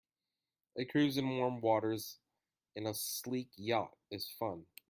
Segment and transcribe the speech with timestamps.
[0.79, 2.17] A cruise in warm waters
[2.75, 4.65] in a sleek yacht is fun.